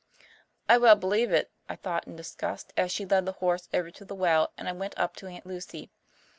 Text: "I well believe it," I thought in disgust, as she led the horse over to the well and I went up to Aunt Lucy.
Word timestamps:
"I 0.67 0.79
well 0.79 0.95
believe 0.95 1.31
it," 1.31 1.51
I 1.69 1.75
thought 1.75 2.07
in 2.07 2.15
disgust, 2.15 2.73
as 2.75 2.91
she 2.91 3.05
led 3.05 3.27
the 3.27 3.33
horse 3.33 3.69
over 3.71 3.91
to 3.91 4.03
the 4.03 4.15
well 4.15 4.51
and 4.57 4.67
I 4.67 4.71
went 4.71 4.97
up 4.97 5.15
to 5.17 5.27
Aunt 5.27 5.45
Lucy. 5.45 5.91